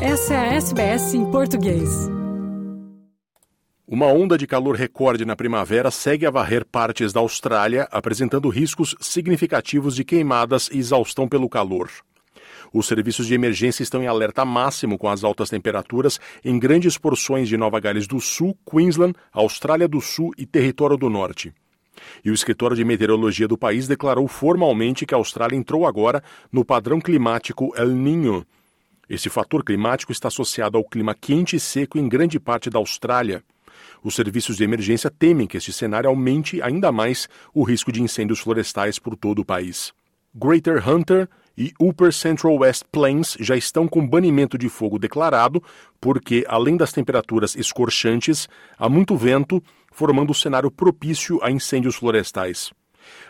[0.00, 1.88] Essa é a SBS em português.
[3.88, 8.94] Uma onda de calor recorde na primavera segue a varrer partes da Austrália, apresentando riscos
[9.00, 11.88] significativos de queimadas e exaustão pelo calor.
[12.74, 17.48] Os serviços de emergência estão em alerta máximo com as altas temperaturas em grandes porções
[17.48, 21.54] de Nova Gales do Sul, Queensland, Austrália do Sul e Território do Norte.
[22.22, 26.22] E o escritório de meteorologia do país declarou formalmente que a Austrália entrou agora
[26.52, 28.44] no padrão climático El Niño.
[29.08, 33.42] Esse fator climático está associado ao clima quente e seco em grande parte da Austrália.
[34.02, 38.40] Os serviços de emergência temem que este cenário aumente ainda mais o risco de incêndios
[38.40, 39.92] florestais por todo o país.
[40.34, 45.62] Greater Hunter e Upper Central West Plains já estão com banimento de fogo declarado,
[46.00, 52.70] porque, além das temperaturas escorchantes, há muito vento, formando um cenário propício a incêndios florestais.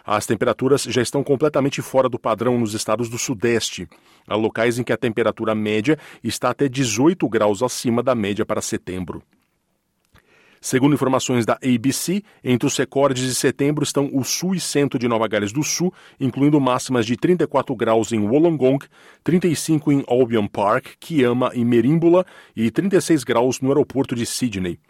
[0.05, 3.89] As temperaturas já estão completamente fora do padrão nos estados do Sudeste.
[4.27, 8.61] Há locais em que a temperatura média está até 18 graus acima da média para
[8.61, 9.23] setembro.
[10.61, 15.07] Segundo informações da ABC, entre os recordes de setembro estão o sul e centro de
[15.07, 18.85] Nova Gales do Sul, incluindo máximas de 34 graus em Wollongong,
[19.23, 24.81] 35 em Albion Park, Kiama e Merimbula e 36 graus no aeroporto de Sydney.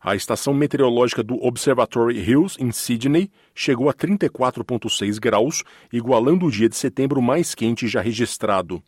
[0.00, 6.68] A estação meteorológica do Observatory Hills, em Sydney, chegou a 34,6 graus, igualando o dia
[6.68, 8.82] de setembro mais quente já registrado.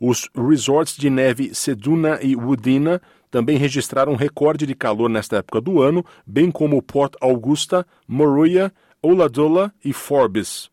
[0.00, 5.60] Os resorts de neve Seduna e Woodina também registraram um recorde de calor nesta época
[5.60, 10.70] do ano, bem como Port Augusta, Moruya, Oladola e Forbes.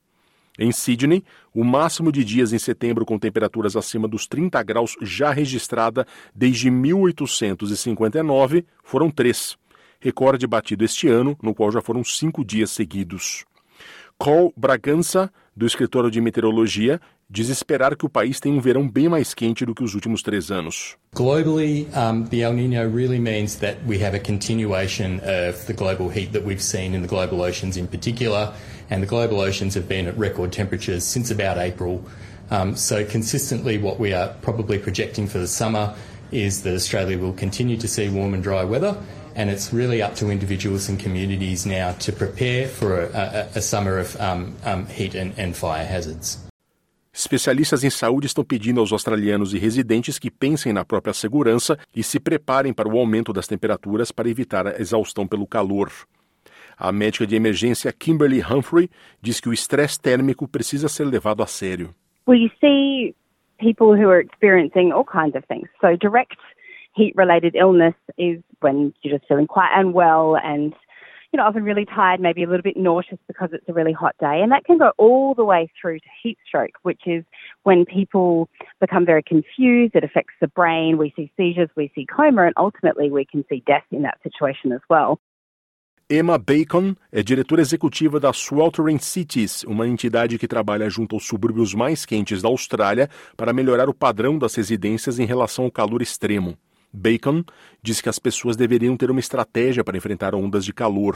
[0.58, 5.32] Em Sydney, o máximo de dias em setembro com temperaturas acima dos 30 graus já
[5.32, 9.58] registrada desde 1859 foram três.
[10.00, 13.44] Recorde batido este ano, no qual já foram cinco dias seguidos.
[14.18, 19.10] Cole Bragança, do escritório de meteorologia, diz esperar que o país tenha um verão bem
[19.10, 20.96] mais quente do que os últimos três anos.
[21.14, 26.10] Globally, um, the El Nino really means that we have a continuation of the global
[26.10, 28.54] heat that we've seen in the global oceans in particular,
[28.90, 32.04] and the global oceans have been at record temperatures since about April.
[32.52, 35.96] Um, so consistently what we are probably projecting for the summer
[36.32, 38.96] is that Australia will continue to see warm and dry weather
[39.36, 43.62] and it's really up to individuals and communities now to prepare for a, a, a
[43.62, 44.56] summer of um,
[44.88, 46.45] heat and, and fire hazards.
[47.16, 52.04] Especialistas em saúde estão pedindo aos australianos e residentes que pensem na própria segurança e
[52.04, 55.90] se preparem para o aumento das temperaturas para evitar a exaustão pelo calor.
[56.78, 58.90] A médica de emergência Kimberly Humphrey
[59.22, 61.96] diz que o estresse térmico precisa ser levado a sério.
[62.28, 63.16] You see
[63.60, 65.70] people who are experiencing all kinds of things.
[65.80, 66.36] So direct
[66.98, 70.74] heat-related illness is when you're just feeling quite unwell and
[71.36, 74.16] you know, often really tired, maybe a little bit nauseous because it's a really hot
[74.22, 74.40] day.
[74.42, 77.26] And that can go all the way through to heat stroke, which is
[77.64, 78.48] when people
[78.80, 79.96] become very confused.
[79.96, 80.98] It affects the brain.
[80.98, 84.72] We see seizures, we see coma, and ultimately we can see death in that situation
[84.72, 85.20] as well.
[86.10, 91.74] Emma Bacon é diretora executiva da Sweltering Cities, uma entidade que trabalha junto aos subúrbios
[91.74, 96.58] mais quentes da Austrália para melhorar o padrão das residências em relação ao calor extremo.
[96.96, 97.44] Bacon
[97.82, 101.16] diz que as pessoas deveriam ter uma estratégia para enfrentar ondas de calor.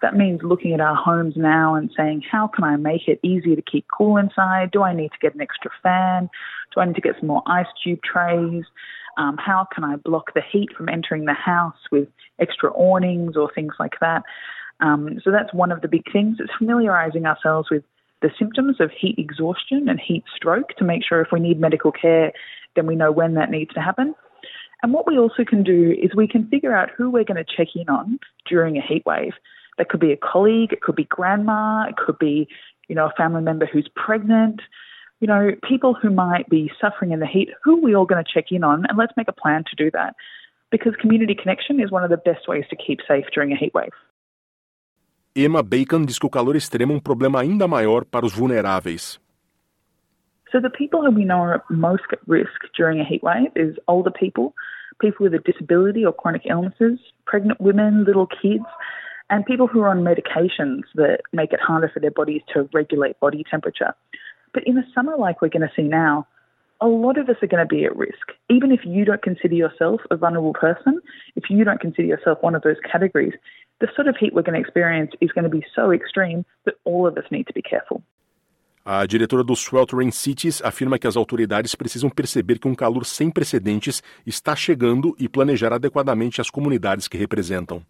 [0.00, 3.56] That means looking at our homes now and saying, how can I make it easier
[3.56, 4.70] to keep cool inside?
[4.70, 6.28] Do I need to get an extra fan?
[6.74, 8.64] Do I need to get some more ice cube trays?
[9.16, 12.08] Um, how can I block the heat from entering the house with
[12.38, 14.24] extra awnings or things like that?
[14.80, 16.36] Um, so that's one of the big things.
[16.38, 17.84] It's familiarizing ourselves with
[18.20, 21.92] the symptoms of heat exhaustion and heat stroke to make sure if we need medical
[21.92, 22.32] care,
[22.74, 24.14] then we know when that needs to happen.
[24.84, 27.56] And what we also can do is we can figure out who we're going to
[27.56, 29.32] check in on during a heat wave.
[29.78, 32.46] That could be a colleague, it could be grandma, it could be,
[32.86, 34.60] you know, a family member who's pregnant,
[35.20, 38.22] you know, people who might be suffering in the heat, who are we all going
[38.22, 38.84] to check in on?
[38.86, 40.16] And let's make a plan to do that.
[40.70, 43.72] Because community connection is one of the best ways to keep safe during a heat
[43.72, 43.94] wave.
[45.34, 49.18] Emma Bacon diz que o calor extremo é um problema ainda maior para os vulneráveis.
[50.54, 53.76] So the people who we know are most at risk during a heat wave is
[53.88, 54.54] older people,
[55.00, 58.64] people with a disability or chronic illnesses, pregnant women, little kids,
[59.30, 63.18] and people who are on medications that make it harder for their bodies to regulate
[63.20, 63.94] body temperature.
[64.52, 66.26] But in a summer like we're going to see now,
[66.80, 68.32] a lot of us are going to be at risk.
[68.50, 71.00] Even if you don't consider yourself a vulnerable person,
[71.36, 73.32] if you don't consider yourself one of those categories,
[73.80, 76.74] the sort of heat we're going to experience is going to be so extreme that
[76.84, 78.02] all of us need to be careful.
[78.86, 83.30] A diretora do Sweltering Cities afirma que as autoridades precisam perceber que um calor sem
[83.30, 87.82] precedentes está chegando e planejar adequadamente as comunidades que representam.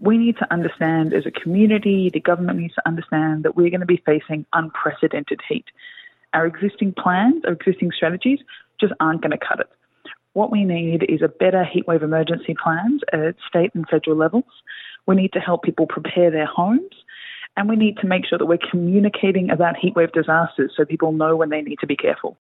[0.00, 3.80] We need to understand as a community, the government needs to understand that we're going
[3.80, 5.66] to be facing unprecedented heat.
[6.34, 8.40] Our existing plans, our existing strategies
[8.80, 9.68] just aren't going to cut it.
[10.32, 14.50] What we need is a better heatwave emergency plans at state and federal levels.
[15.06, 16.94] We need to help people prepare their homes.
[17.58, 21.34] And we need to make sure that we're communicating about heatwave disasters so people know
[21.34, 22.36] when they need to be careful.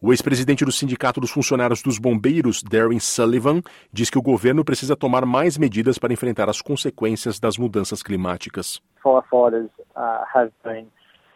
[0.00, 3.60] O ex-presidente do Sindicato dos Funcionários dos Bombeiros, Darren Sullivan,
[3.92, 8.80] diz que o governo precisa tomar mais medidas para enfrentar as consequências das mudanças climáticas.
[9.02, 10.86] Firefighters uh, have been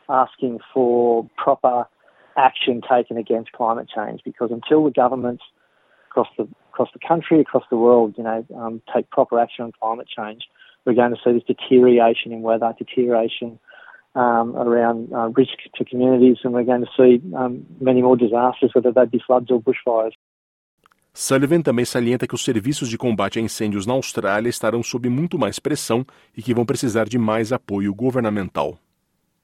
[0.08, 1.86] asking for proper
[2.36, 5.44] action taken against climate change because until the governments
[6.10, 9.72] across the across the country, across the world, you know, um, take proper action on
[9.80, 10.48] climate change,
[10.84, 13.58] we're going to see this deterioration in weather, deterioration
[14.14, 18.70] um, around uh, risk to communities, and we're going to see um, many more disasters,
[18.74, 20.12] whether they be floods or bushfires.
[21.12, 25.38] Sullivan também salienta que os serviços de combate a incêndios na Austrália estarão sob muito
[25.38, 26.06] mais pressão
[26.36, 28.78] e que vão precisar de mais apoio governamental.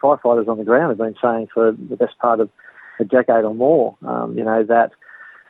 [0.01, 2.51] Firefighters on the ground have been saying for the best part of
[3.01, 4.93] a decade or more, um, you know, that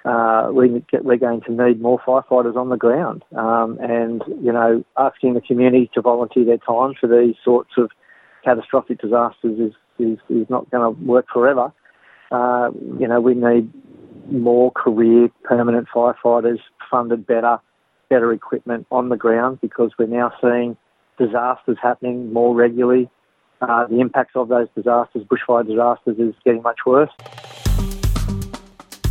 [0.07, 4.85] uh, we we're going to need more firefighters on the ground, um, and you know,
[4.97, 7.91] asking the community to volunteer their time for these sorts of
[8.45, 11.73] catastrophic disasters is is, is not going to work forever.
[12.31, 12.71] Uh,
[13.01, 13.73] you know, we need
[14.31, 16.59] more career permanent firefighters
[16.91, 17.59] funded better,
[18.09, 20.77] better equipment on the ground because we're now seeing
[21.19, 23.11] disasters happening more regularly.
[23.61, 27.11] Uh, the impacts of those disasters, bushfire disasters, is getting much worse.